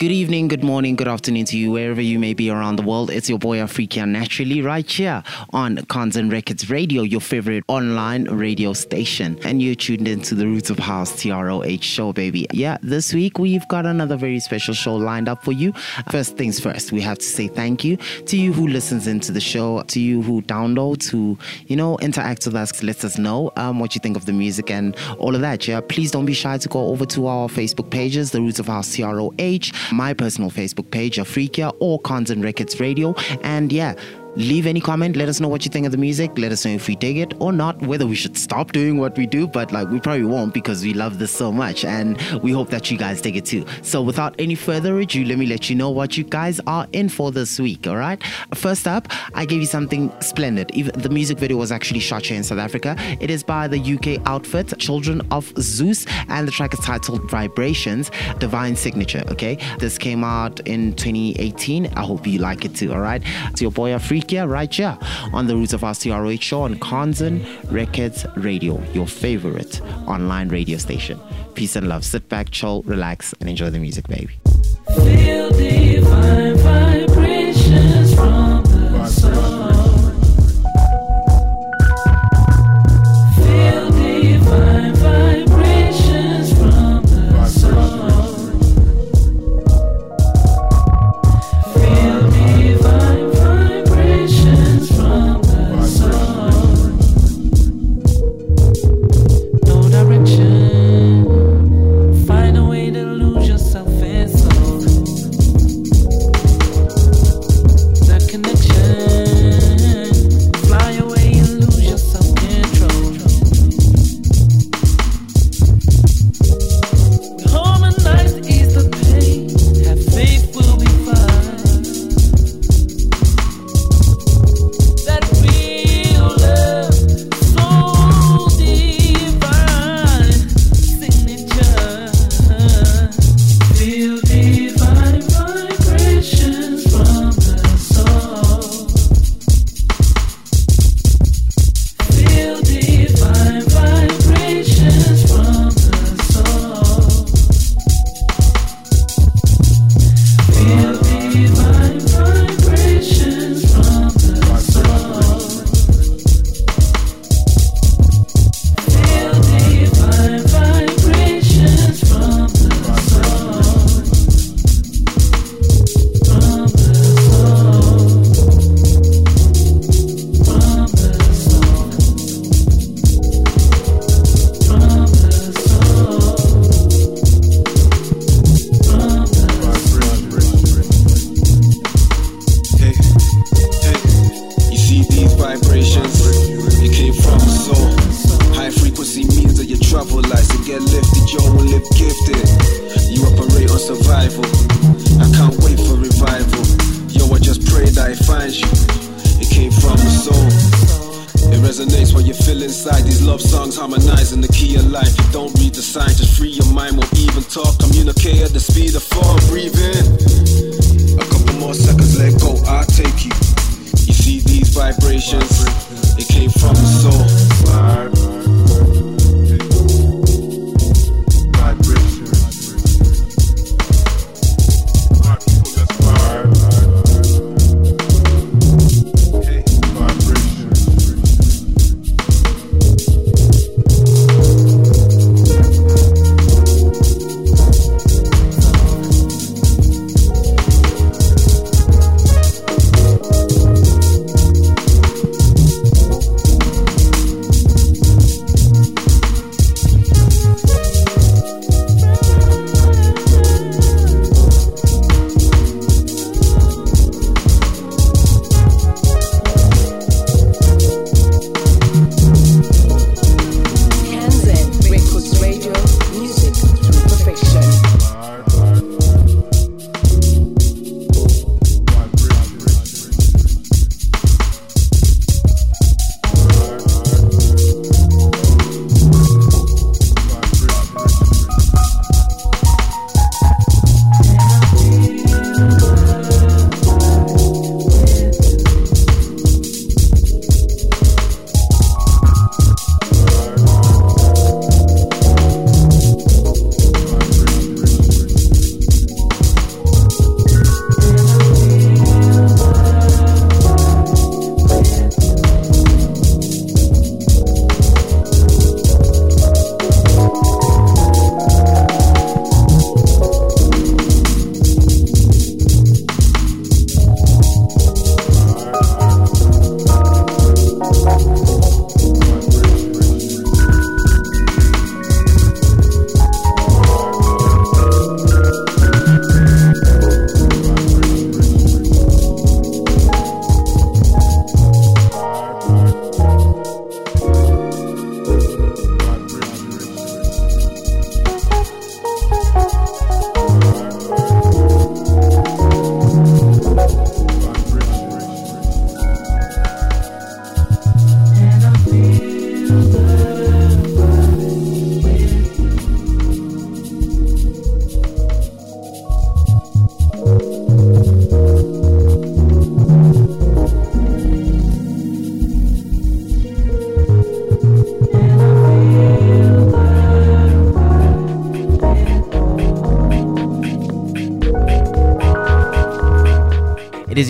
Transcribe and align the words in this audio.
Good 0.00 0.12
evening, 0.12 0.48
good 0.48 0.64
morning, 0.64 0.96
good 0.96 1.08
afternoon 1.08 1.44
to 1.44 1.58
you, 1.58 1.72
wherever 1.72 2.00
you 2.00 2.18
may 2.18 2.32
be 2.32 2.48
around 2.48 2.76
the 2.76 2.82
world. 2.82 3.10
It's 3.10 3.28
your 3.28 3.38
boy 3.38 3.58
Afrykya 3.58 4.08
Naturally, 4.08 4.62
right 4.62 4.90
here 4.90 5.22
on 5.50 5.76
Kanzen 5.76 6.32
Records 6.32 6.70
Radio, 6.70 7.02
your 7.02 7.20
favorite 7.20 7.64
online 7.68 8.24
radio 8.24 8.72
station. 8.72 9.38
And 9.44 9.60
you're 9.60 9.74
tuned 9.74 10.08
into 10.08 10.34
the 10.34 10.46
Roots 10.46 10.70
of 10.70 10.78
House 10.78 11.22
TROH 11.22 11.82
show, 11.82 12.14
baby. 12.14 12.46
Yeah, 12.50 12.78
this 12.80 13.12
week 13.12 13.38
we've 13.38 13.68
got 13.68 13.84
another 13.84 14.16
very 14.16 14.40
special 14.40 14.72
show 14.72 14.96
lined 14.96 15.28
up 15.28 15.44
for 15.44 15.52
you. 15.52 15.74
First 16.10 16.38
things 16.38 16.58
first, 16.58 16.92
we 16.92 17.02
have 17.02 17.18
to 17.18 17.26
say 17.26 17.48
thank 17.48 17.84
you 17.84 17.98
to 18.24 18.38
you 18.38 18.54
who 18.54 18.68
listens 18.68 19.06
into 19.06 19.32
the 19.32 19.40
show, 19.40 19.82
to 19.82 20.00
you 20.00 20.22
who 20.22 20.40
downloads, 20.40 21.10
who, 21.10 21.36
you 21.66 21.76
know, 21.76 21.98
interacts 21.98 22.46
with 22.46 22.56
us, 22.56 22.82
lets 22.82 23.04
us 23.04 23.18
know 23.18 23.52
um, 23.56 23.78
what 23.78 23.94
you 23.94 24.00
think 24.00 24.16
of 24.16 24.24
the 24.24 24.32
music 24.32 24.70
and 24.70 24.96
all 25.18 25.34
of 25.34 25.42
that. 25.42 25.68
Yeah, 25.68 25.82
please 25.82 26.10
don't 26.10 26.24
be 26.24 26.32
shy 26.32 26.56
to 26.56 26.68
go 26.70 26.86
over 26.86 27.04
to 27.04 27.26
our 27.26 27.48
Facebook 27.48 27.90
pages, 27.90 28.30
the 28.30 28.40
Roots 28.40 28.60
of 28.60 28.66
House 28.66 28.96
TROH 28.96 29.89
my 29.92 30.14
personal 30.14 30.50
Facebook 30.50 30.90
page, 30.90 31.16
Afrykya 31.16 31.74
or 31.80 32.00
Kanzen 32.00 32.42
Records 32.42 32.80
Radio. 32.80 33.14
And 33.42 33.72
yeah, 33.72 33.94
leave 34.36 34.66
any 34.66 34.80
comment. 34.80 35.16
Let 35.16 35.28
us 35.28 35.40
know 35.40 35.48
what 35.48 35.64
you 35.64 35.70
think 35.70 35.86
of 35.86 35.92
the 35.92 35.98
music. 35.98 36.38
Let 36.38 36.52
us 36.52 36.64
know 36.64 36.72
if 36.72 36.86
we 36.88 36.96
dig 36.96 37.18
it 37.18 37.34
or 37.40 37.52
not. 37.52 37.80
Whether 37.82 38.06
we 38.06 38.14
should 38.14 38.36
stop 38.36 38.72
doing 38.72 38.98
what 38.98 39.16
we 39.16 39.26
do 39.26 39.46
but 39.46 39.72
like 39.72 39.88
we 39.88 40.00
probably 40.00 40.24
won't 40.24 40.54
because 40.54 40.82
we 40.82 40.94
love 40.94 41.18
this 41.18 41.32
so 41.32 41.50
much 41.52 41.84
and 41.84 42.20
we 42.42 42.52
hope 42.52 42.70
that 42.70 42.90
you 42.90 42.98
guys 42.98 43.20
dig 43.20 43.36
it 43.36 43.44
too. 43.44 43.64
So 43.82 44.02
without 44.02 44.34
any 44.38 44.54
further 44.54 44.98
ado 44.98 45.24
let 45.24 45.38
me 45.38 45.46
let 45.46 45.70
you 45.70 45.76
know 45.76 45.90
what 45.90 46.16
you 46.16 46.24
guys 46.24 46.60
are 46.66 46.86
in 46.92 47.08
for 47.08 47.32
this 47.32 47.58
week 47.58 47.86
all 47.86 47.96
right? 47.96 48.22
First 48.54 48.86
up 48.86 49.08
i 49.34 49.44
gave 49.44 49.60
you 49.60 49.66
something 49.66 50.12
splendid. 50.20 50.68
The 50.94 51.10
music 51.10 51.38
video 51.38 51.56
was 51.56 51.72
actually 51.72 52.00
shot 52.00 52.26
here 52.26 52.36
in 52.36 52.44
south 52.44 52.58
africa 52.58 52.96
it 53.20 53.30
is 53.30 53.42
by 53.42 53.68
the 53.68 53.94
uk 53.94 54.26
outfit 54.26 54.78
children 54.78 55.20
of 55.30 55.52
zeus 55.58 56.06
and 56.28 56.46
the 56.46 56.52
track 56.52 56.72
is 56.72 56.80
titled 56.80 57.28
vibrations 57.30 58.10
divine 58.38 58.76
signature 58.76 59.22
okay? 59.28 59.58
This 59.78 59.98
came 59.98 60.24
out 60.24 60.60
in 60.60 60.94
2018 60.94 61.86
i 61.86 62.02
hope 62.02 62.26
you 62.26 62.38
like 62.38 62.64
it 62.64 62.74
too 62.74 62.92
all 62.92 63.00
right? 63.00 63.22
It's 63.50 63.60
your 63.60 63.70
boy 63.70 63.90
Free 63.98 64.19
here, 64.28 64.48
right 64.48 64.74
here 64.74 64.98
on 65.32 65.46
the 65.46 65.54
Roots 65.54 65.72
of 65.72 65.84
Our 65.84 65.94
TROH 65.94 66.40
show 66.40 66.62
on 66.62 66.74
Kanzen 66.76 67.44
Records 67.70 68.26
Radio, 68.36 68.82
your 68.92 69.06
favorite 69.06 69.80
online 70.08 70.48
radio 70.48 70.78
station. 70.78 71.20
Peace 71.54 71.76
and 71.76 71.88
love. 71.88 72.04
Sit 72.04 72.28
back, 72.28 72.50
chill, 72.50 72.82
relax, 72.82 73.32
and 73.38 73.48
enjoy 73.48 73.70
the 73.70 73.78
music, 73.78 74.08
baby. 74.08 74.40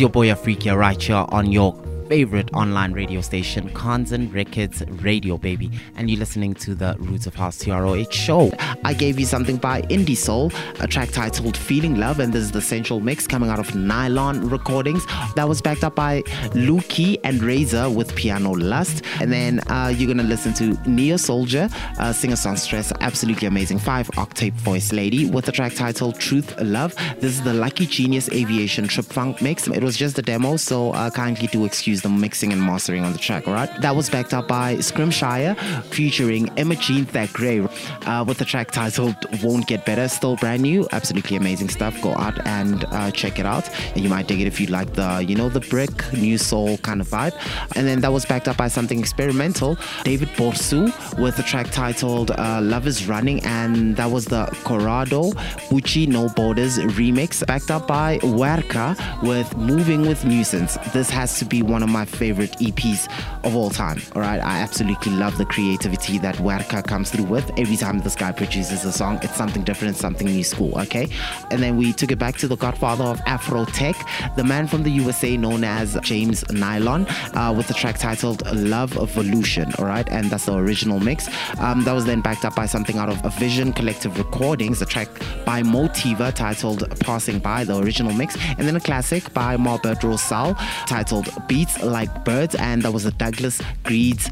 Your 0.01 0.09
boy 0.09 0.29
Afrykya 0.29 0.79
right 0.79 1.03
here 1.03 1.27
on 1.29 1.53
your 1.53 1.75
favorite 2.11 2.53
online 2.55 2.93
radio 2.93 3.21
station, 3.21 3.71
Kanzen 3.71 4.35
Records 4.35 4.83
Radio, 5.01 5.39
baby. 5.39 5.71
And 5.95 6.11
you're 6.11 6.19
listening 6.19 6.55
to 6.55 6.75
the 6.75 6.97
Roots 6.99 7.29
of 7.29 7.37
House 7.37 7.63
TROH 7.63 8.11
show. 8.11 8.51
I 8.85 8.95
gave 8.95 9.21
you 9.21 9.25
something 9.25 9.59
by 9.59 9.83
IndySoul, 9.83 10.53
a 10.81 10.89
track 10.89 11.13
titled 11.13 11.57
Feeling 11.57 12.01
Love, 12.01 12.19
and 12.19 12.33
this 12.33 12.43
is 12.43 12.51
the 12.51 12.61
Sensual 12.61 12.99
mix 12.99 13.29
coming 13.29 13.49
out 13.49 13.61
of 13.61 13.77
Nylon 13.77 14.49
Recordings. 14.49 15.07
That 15.37 15.49
was 15.49 15.63
backed 15.63 15.85
up 15.85 15.95
by 15.95 16.23
Luchi 16.67 17.17
and 17.23 17.43
Raizer 17.43 17.95
with 17.95 18.13
Piano 18.17 18.57
Lust. 18.57 19.05
And 19.21 19.33
then 19.33 19.61
uh, 19.69 19.95
you're 19.97 20.09
going 20.09 20.19
to 20.19 20.25
listen 20.25 20.53
to 20.55 20.91
Neo 20.91 21.15
Souljah, 21.15 21.73
uh, 22.01 22.13
singer 22.13 22.35
songstress, 22.35 22.93
absolutely 23.03 23.47
amazing 23.47 23.79
five 23.79 24.11
octave 24.19 24.55
voice 24.55 24.93
lady 24.93 25.31
with 25.31 25.45
the 25.45 25.53
track 25.53 25.75
titled 25.75 26.19
Truth 26.19 26.61
Love. 26.61 26.93
This 27.21 27.39
is 27.39 27.45
the 27.45 27.53
Luckygeenius 27.53 28.35
Aviation 28.35 28.89
Trip 28.89 29.07
Funk 29.07 29.41
mix. 29.41 29.69
It 29.69 29.85
was 29.85 29.97
just 29.97 30.19
a 30.19 30.23
demo, 30.23 30.57
so 30.57 30.91
uh, 30.91 31.11
kindly 31.11 31.47
do 31.47 31.65
excuse 31.65 32.00
the 32.03 32.09
mixing 32.09 32.53
and 32.53 32.63
mastering 32.63 33.05
on 33.05 33.13
the 33.13 33.19
track, 33.19 33.47
all 33.47 33.55
right? 33.55 33.71
That 33.81 33.95
was 33.95 34.11
backed 34.11 34.35
up 34.35 34.49
by 34.49 34.77
Scrimshire 34.77 35.55
featuring 35.85 36.49
Emma 36.59 36.77
Jean 36.77 37.05
Thackray 37.05 37.69
uh, 38.07 38.25
with 38.25 38.39
the 38.39 38.45
track 38.45 38.71
titled 38.71 39.17
Won't 39.43 39.67
Get 39.67 39.85
Better, 39.85 40.09
still 40.09 40.37
brand 40.37 40.63
new, 40.63 40.89
absolutely 40.93 41.37
amazing 41.37 41.69
stuff. 41.69 42.01
Go 42.03 42.15
out 42.15 42.45
and 42.47 42.85
uh, 42.87 43.11
check 43.11 43.39
it 43.39 43.47
out, 43.47 43.69
and 43.95 44.01
you 44.01 44.09
might 44.09 44.27
dig 44.27 44.41
it 44.41 44.47
if 44.47 44.61
you 44.61 44.67
like 44.69 44.95
the, 44.95 45.25
you 45.27 45.35
know, 45.35 45.49
the 45.49 45.61
brick, 45.61 46.13
new 46.13 46.39
soul 46.39 46.79
kind 46.79 47.01
of 47.01 47.09
vibe. 47.09 47.35
And 47.77 47.87
then 47.87 48.01
that 48.01 48.13
was 48.13 48.25
backed 48.25 48.49
up 48.49 48.57
by 48.57 48.69
something 48.69 48.99
experimental, 48.99 49.77
David 50.05 50.29
Borsu 50.31 50.91
with 51.19 51.37
the 51.37 51.43
track 51.43 51.71
titled 51.71 52.31
uh, 52.31 52.61
Love 52.63 52.87
is 52.87 53.07
Running, 53.07 53.45
and 53.45 53.97
that 53.97 54.11
was 54.11 54.25
the 54.25 54.47
Corrado 54.65 55.33
Bucci 55.69 56.09
No 56.09 56.29
Borders 56.31 56.79
remix, 56.79 57.47
backed 57.47 57.71
up 57.71 57.87
by 57.87 58.19
Werkha 58.19 58.97
with 59.23 59.55
Moving 59.57 60.03
with 60.03 60.25
Nuisance. 60.25 60.79
This 60.93 61.11
has 61.11 61.39
to 61.39 61.45
be 61.45 61.63
one 61.63 61.83
of 61.83 61.90
my 61.91 62.05
favorite 62.05 62.53
EPs 62.53 63.11
of 63.45 63.55
all 63.57 63.71
time. 63.71 64.01
All 64.15 64.23
right, 64.23 64.41
I 64.41 64.59
absolutely 64.61 65.13
love 65.13 65.39
the 65.39 65.45
creativity 65.45 66.19
that 66.19 66.37
Werkha 66.37 66.87
comes 66.87 67.11
through 67.11 67.25
with. 67.25 67.51
Every 67.59 67.77
time 67.77 67.99
this 68.01 68.15
guy 68.15 68.33
produces 68.33 68.85
a 68.85 68.93
song, 68.93 69.19
it's 69.23 69.37
something 69.37 69.63
different, 69.65 69.97
something 69.97 70.27
new 70.27 70.45
school. 70.45 70.79
Okay, 70.81 71.09
and 71.51 71.63
then 71.63 71.77
we 71.77 71.93
took 71.93 72.11
it 72.11 72.19
back 72.19 72.37
to 72.39 72.49
the 72.49 72.57
godfather 72.57 73.05
of 73.05 73.21
Afro 73.27 73.65
Tech, 73.65 73.97
the 74.37 74.45
man 74.45 74.67
from 74.67 74.83
the 74.83 74.91
USA 74.91 75.37
known 75.37 75.65
as 75.65 75.97
Jaymz 75.97 76.51
Nylon, 76.53 77.07
uh, 77.35 77.53
with 77.57 77.67
the 77.69 77.75
track 77.75 77.99
titled 77.99 78.45
Lovevolution. 78.45 79.79
All 79.79 79.87
right, 79.87 80.09
and 80.11 80.31
that's 80.31 80.47
the 80.47 80.55
original 80.55 81.01
mix. 81.01 81.29
Um, 81.59 81.85
that 81.85 81.93
was 81.93 82.05
then 82.05 82.21
backed 82.21 82.45
up 82.45 82.55
by 82.55 82.67
something 82.67 82.99
out 82.99 83.09
of 83.09 83.25
a 83.25 83.31
Vision 83.31 83.73
Collective 83.73 84.17
Recordings, 84.19 84.83
a 84.83 84.87
track 84.87 85.09
by 85.45 85.63
Motiva 85.63 86.33
titled 86.35 86.89
Passing 87.01 87.39
By, 87.39 87.65
the 87.65 87.79
original 87.79 88.13
mix, 88.13 88.37
and 88.59 88.67
then 88.67 88.77
a 88.77 88.81
classic 88.81 89.33
by 89.33 89.57
Marbert 89.57 90.01
Rocel 90.01 90.57
titled 90.87 91.29
Beats 91.49 91.80
like 91.83 92.25
birds, 92.25 92.55
and 92.55 92.83
that 92.83 92.93
was 92.93 93.05
a 93.05 93.13
Douglas 93.13 93.61
Greed's 93.85 94.31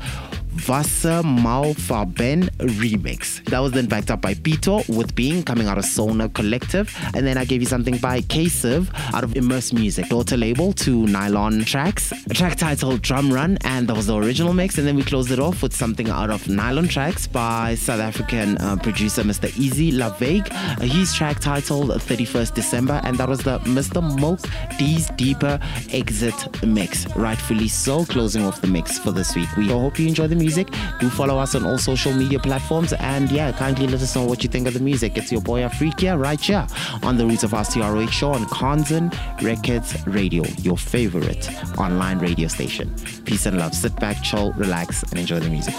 Wassermalfarben 0.66 2.50
remix. 2.58 3.44
That 3.44 3.60
was 3.60 3.72
then 3.72 3.86
backed 3.86 4.10
up 4.10 4.20
by 4.20 4.34
Pitto 4.34 4.82
with 4.88 5.14
Being 5.14 5.42
coming 5.42 5.68
out 5.68 5.78
of 5.78 5.84
Sona 5.84 6.28
Collective. 6.28 6.94
And 7.14 7.26
then 7.26 7.38
I 7.38 7.44
gave 7.44 7.60
you 7.60 7.66
something 7.66 7.96
by 7.98 8.22
K-Civ 8.22 8.90
out 9.14 9.24
of 9.24 9.36
Immerse 9.36 9.72
Music, 9.72 10.08
daughter 10.08 10.36
label 10.36 10.72
to 10.74 11.06
Nylon 11.06 11.60
Trax. 11.60 12.12
A 12.30 12.34
track 12.34 12.56
titled 12.56 13.02
Drum 13.02 13.32
Run, 13.32 13.58
and 13.62 13.88
that 13.88 13.96
was 13.96 14.06
the 14.06 14.16
original 14.16 14.52
mix. 14.52 14.78
And 14.78 14.86
then 14.86 14.96
we 14.96 15.02
closed 15.04 15.30
it 15.30 15.38
off 15.38 15.62
with 15.62 15.74
something 15.74 16.10
out 16.10 16.30
of 16.30 16.48
Nylon 16.48 16.86
Trax 16.86 17.30
by 17.30 17.74
South 17.76 18.00
African 18.00 18.58
uh, 18.58 18.76
producer 18.76 19.22
Mr. 19.22 19.46
Izzy 19.58 19.92
La 19.92 20.10
Vague. 20.10 20.48
Uh, 20.50 20.80
his 20.80 21.14
track 21.14 21.38
titled 21.38 21.90
31st 21.90 22.54
December, 22.54 23.00
and 23.04 23.16
that 23.18 23.28
was 23.28 23.40
the 23.40 23.60
Mr. 23.60 24.02
Milk 24.18 24.40
D's 24.78 25.08
Deeper 25.16 25.60
Exit 25.92 26.34
mix. 26.64 27.06
Rightfully 27.14 27.68
so, 27.68 28.04
closing 28.04 28.44
off 28.44 28.60
the 28.60 28.66
mix 28.66 28.98
for 28.98 29.12
this 29.12 29.36
week. 29.36 29.48
We 29.56 29.68
hope 29.68 29.98
you 29.98 30.08
enjoy 30.08 30.26
the 30.26 30.34
music 30.34 30.47
music. 30.48 30.72
Do 30.98 31.10
follow 31.10 31.38
us 31.38 31.54
on 31.54 31.66
all 31.66 31.76
social 31.76 32.14
media 32.14 32.38
platforms 32.38 32.94
and 32.94 33.30
yeah, 33.30 33.52
kindly 33.52 33.86
let 33.86 34.00
us 34.00 34.16
know 34.16 34.24
what 34.24 34.42
you 34.42 34.48
think 34.48 34.66
of 34.66 34.72
the 34.72 34.80
music. 34.80 35.18
It's 35.18 35.30
your 35.30 35.42
boy 35.42 35.60
Afrykya 35.60 36.18
right 36.18 36.40
here 36.40 36.66
on 37.02 37.18
the 37.18 37.26
Roots 37.26 37.42
of 37.42 37.50
House 37.50 37.74
TROH 37.74 38.10
show 38.10 38.30
on 38.32 38.46
Kanzen 38.46 39.12
Records 39.42 39.94
Radio, 40.06 40.44
your 40.62 40.78
favorite 40.78 41.50
online 41.76 42.18
radio 42.18 42.48
station. 42.48 42.94
Peace 43.26 43.44
and 43.44 43.58
love. 43.58 43.74
Sit 43.74 43.94
back, 43.96 44.22
chill, 44.22 44.54
relax, 44.54 45.02
and 45.02 45.18
enjoy 45.18 45.38
the 45.38 45.50
music, 45.50 45.74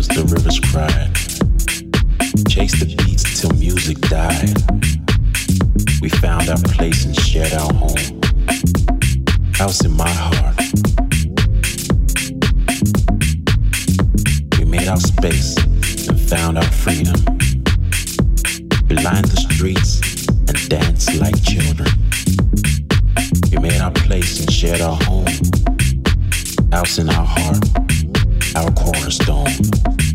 as 0.00 0.08
the 0.08 0.24
river's 0.24 0.58
cried. 0.58 1.14
Chase 2.48 2.72
the 2.80 2.86
beats 3.04 3.38
till 3.38 3.50
music 3.56 4.00
died. 4.08 4.56
We 6.00 6.08
found 6.08 6.48
our 6.48 6.62
place 6.72 7.04
and 7.04 7.14
shared 7.20 7.52
our 7.52 7.70
home. 7.74 8.20
House 9.52 9.84
in 9.84 9.92
my 9.92 10.08
heart. 10.08 10.56
We 14.58 14.64
made 14.64 14.88
our 14.88 15.00
space 15.00 15.54
and 16.08 16.18
found 16.18 16.56
our 16.56 16.72
freedom. 16.82 17.20
We 18.88 18.96
lined 18.96 19.28
the 19.28 19.40
streets 19.52 20.00
and 20.48 20.56
danced 20.70 21.14
like 21.20 21.36
children. 21.44 21.90
We 23.52 23.58
made 23.58 23.80
our 23.82 23.92
place 23.92 24.40
and 24.40 24.50
shared 24.50 24.80
our 24.80 24.96
home. 24.96 25.26
House 26.72 26.96
in 26.96 27.10
our 27.10 27.26
heart 27.26 27.89
baby. 28.68 29.44
meet 29.44 30.09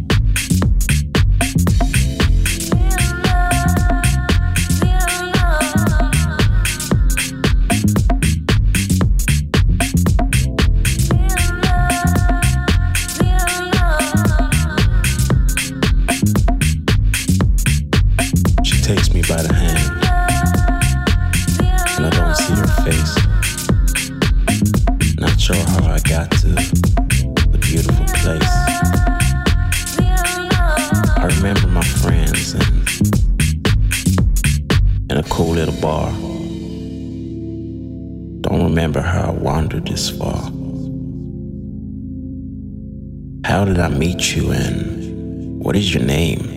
what 45.75 45.84
is 45.84 45.94
your 45.94 46.05
name? 46.05 46.48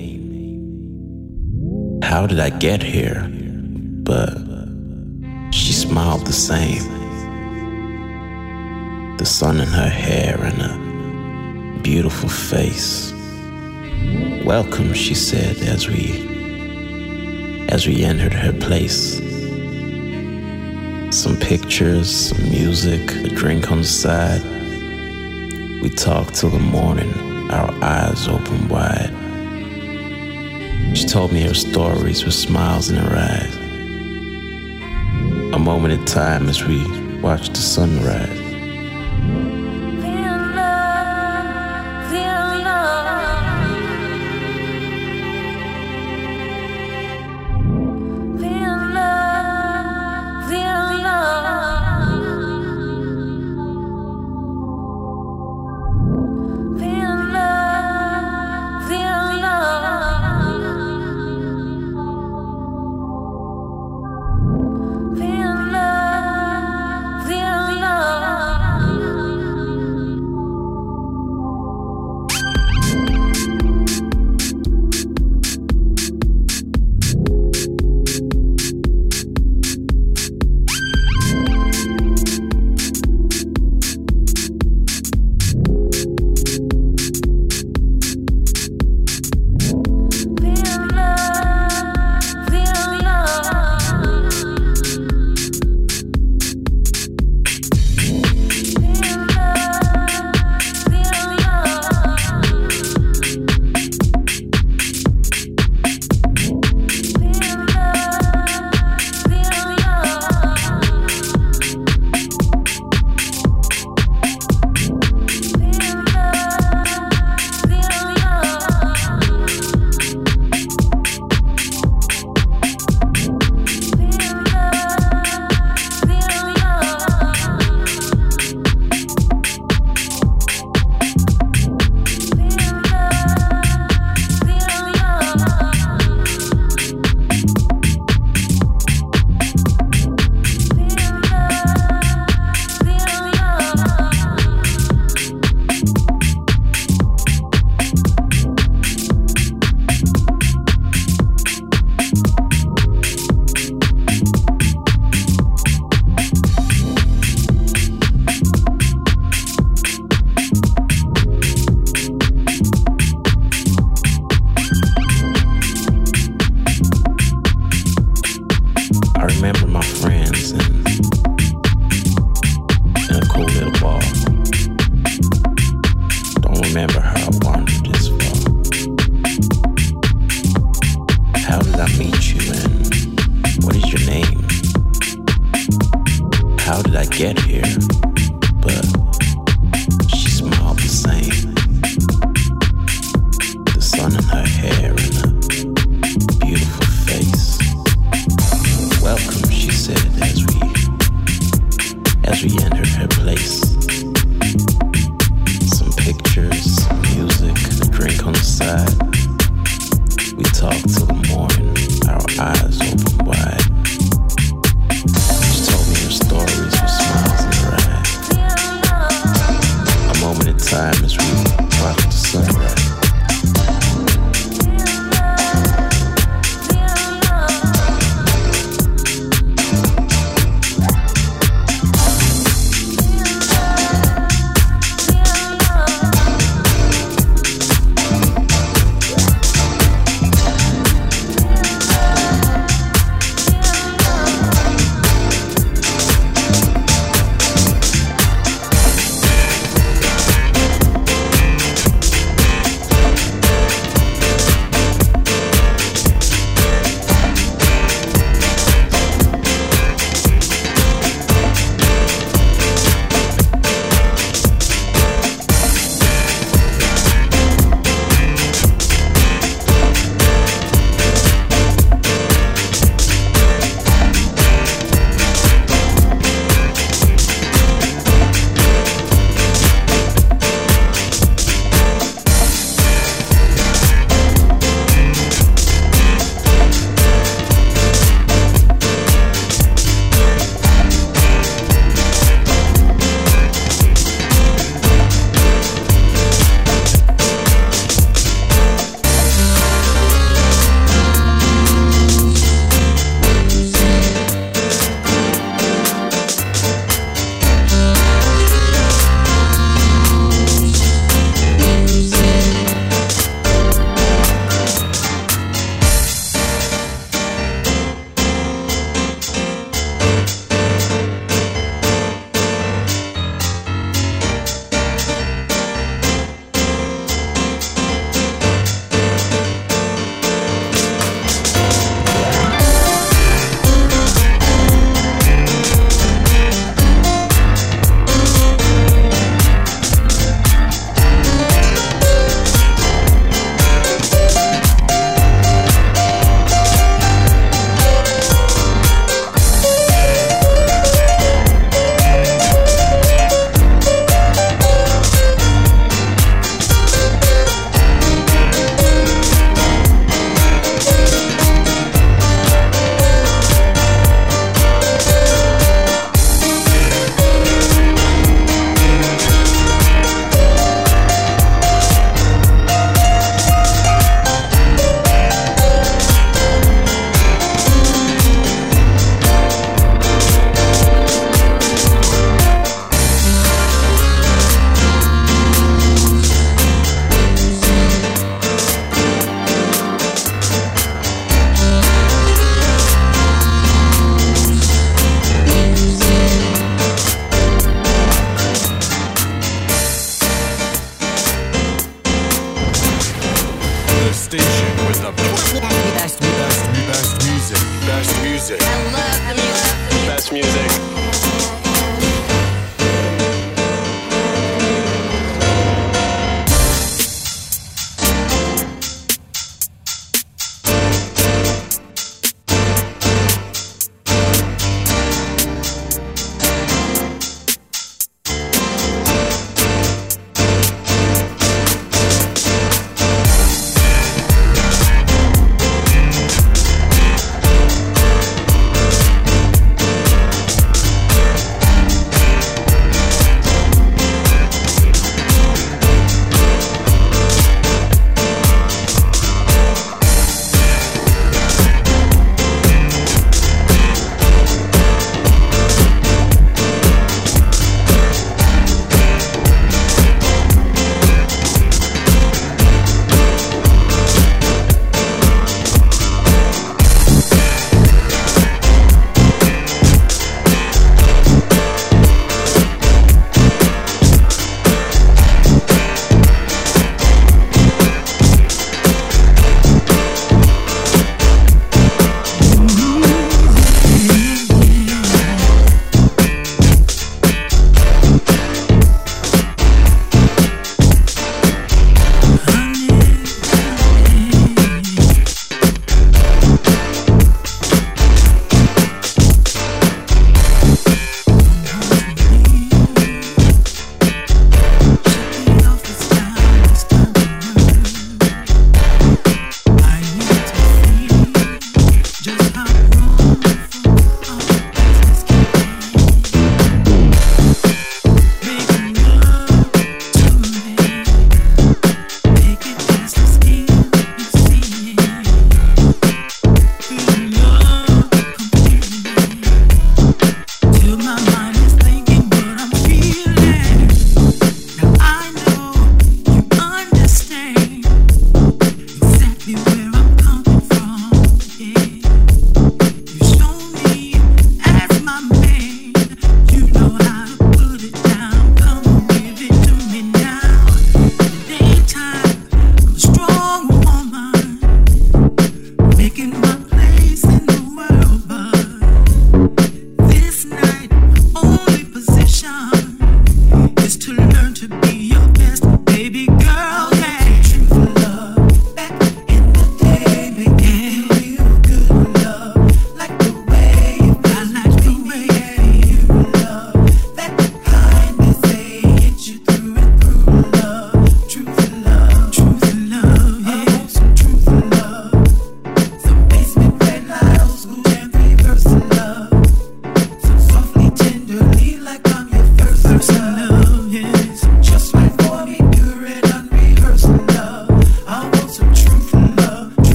How 2.05 2.25
did 2.29 2.39
I 2.39 2.51
get 2.51 2.85
here? 2.85 3.27
But 4.05 4.39
she 5.53 5.73
smiled 5.73 6.25
the 6.25 6.33
same. 6.33 6.85
The 9.17 9.27
sun 9.27 9.59
in 9.59 9.67
her 9.67 9.89
hair 9.89 10.39
and 10.41 10.63
a 10.63 11.81
beautiful 11.83 12.29
face. 12.29 13.13
Welcome, 14.45 14.95
she 14.95 15.15
said 15.15 15.57
as 15.63 15.89
we 15.89 16.23
as 17.71 17.89
we 17.89 18.05
entered 18.05 18.35
her 18.35 18.53
place. 18.53 19.19
Some 21.11 21.37
pictures, 21.39 22.09
some 22.09 22.51
music, 22.51 23.11
a 23.17 23.31
drink 23.31 23.73
on 23.73 23.79
the 23.79 23.85
side. 23.85 24.45
We 25.83 25.91
talked 25.91 26.37
till 26.37 26.51
the 26.51 26.61
morning, 26.61 27.13
our 27.51 27.73
eyes 27.83 28.29
open 28.29 28.69
wide. 28.69 29.15
She 30.95 31.07
told 31.07 31.33
me 31.33 31.43
her 31.43 31.55
stories 31.55 32.25
with 32.25 32.35
smiles 32.35 32.91
in 32.91 32.97
her 32.97 33.17
eyes. 33.17 33.57
A 35.55 35.59
moment 35.59 35.95
in 35.95 36.05
time 36.05 36.49
as 36.49 36.65
we 36.65 36.79
watched 37.21 37.55
the 37.55 37.61
sunrise. 37.61 38.48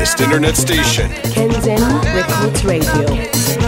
Hottest 0.00 0.20
internet 0.22 0.56
station. 0.56 1.10
Kanzen 1.34 2.00
Records 2.14 2.64
Radio. 2.64 3.59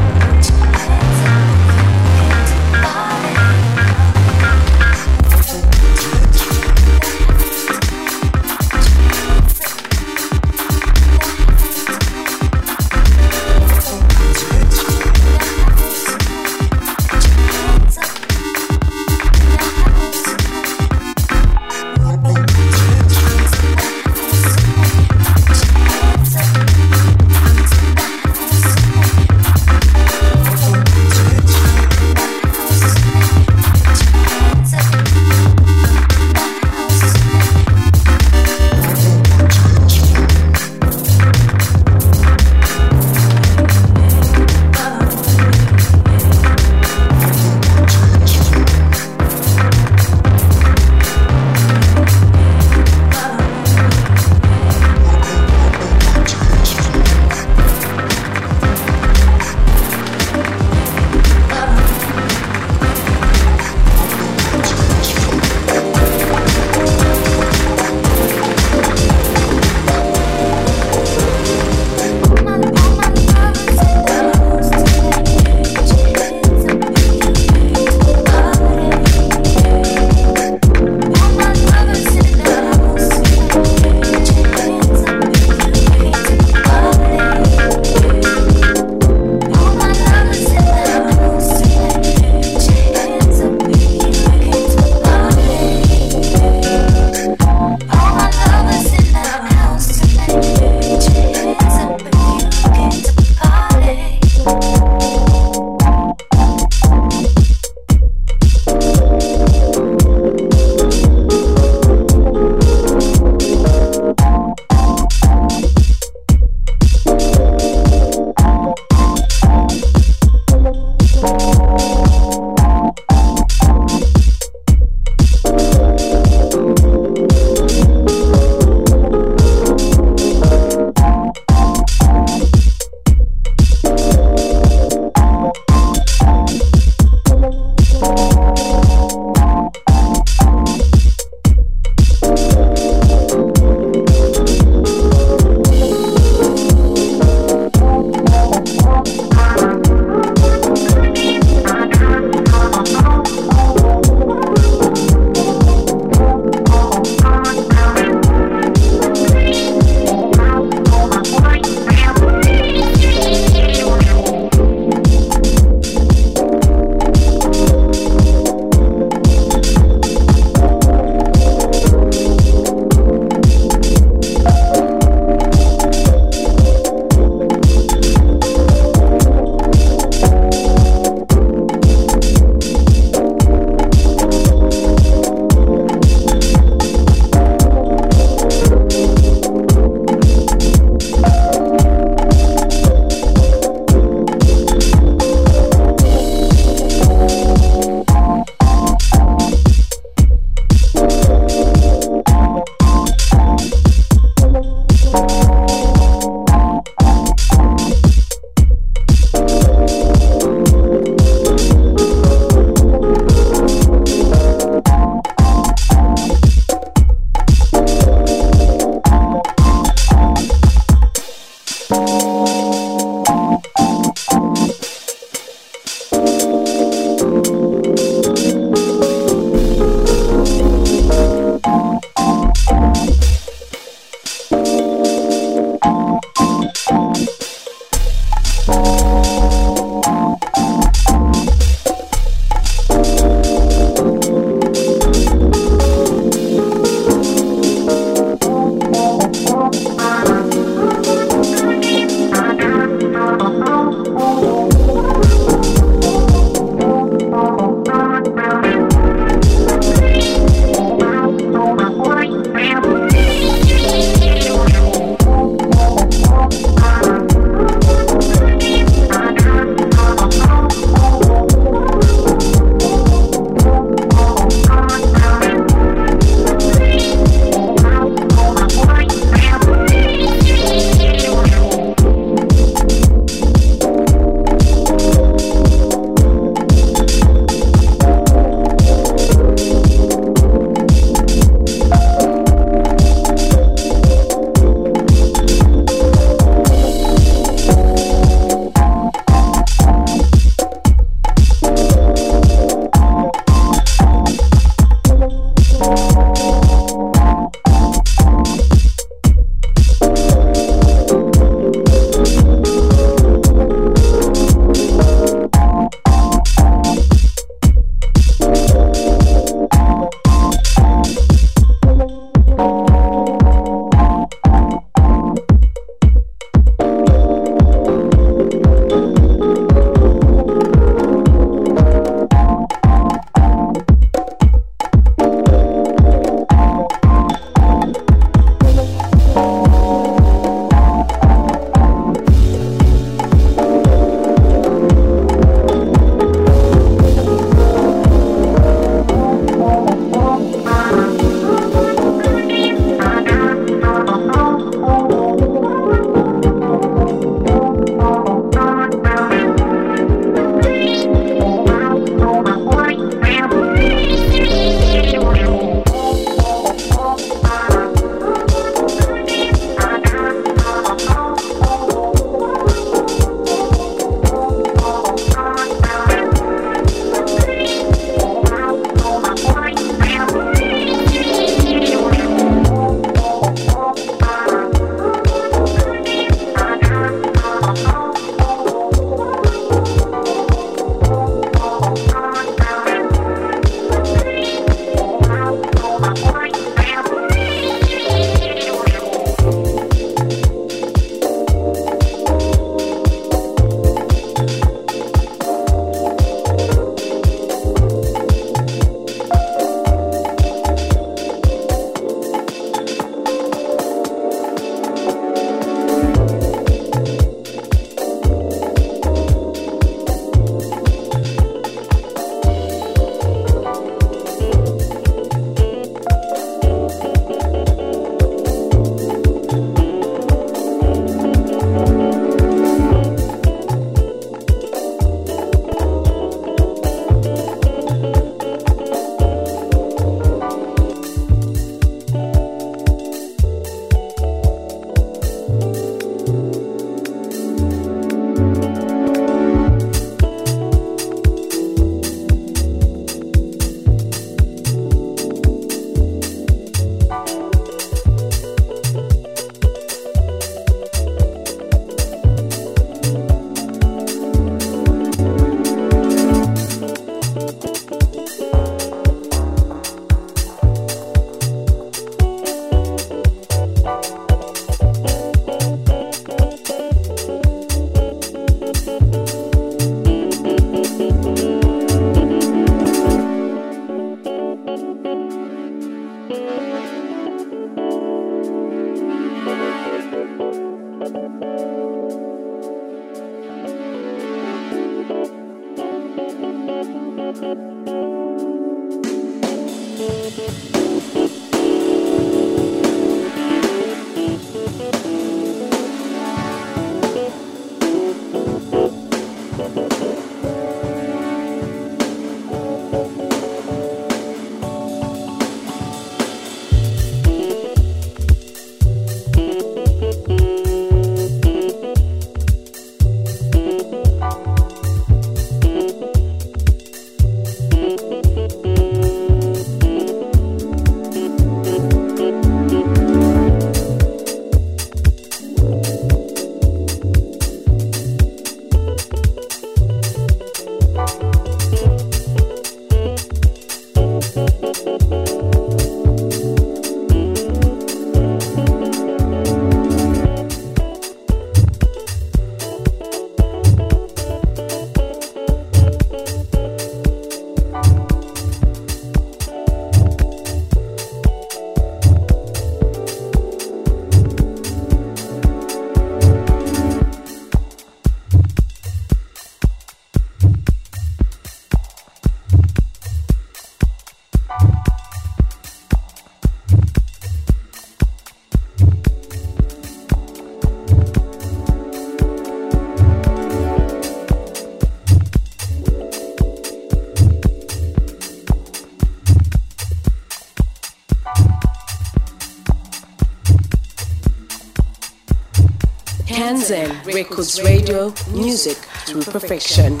Records 597.14 597.62
Radio, 597.62 598.12
music 598.32 598.76
through 599.06 599.22
perfection. 599.22 600.00